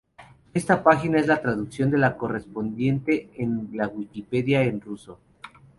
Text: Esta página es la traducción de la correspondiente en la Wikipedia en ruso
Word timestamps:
Esta 0.55 0.81
página 0.81 1.19
es 1.19 1.27
la 1.27 1.39
traducción 1.43 1.91
de 1.91 1.99
la 1.99 2.17
correspondiente 2.17 3.29
en 3.37 3.69
la 3.73 3.87
Wikipedia 3.87 4.63
en 4.63 4.81
ruso 4.81 5.19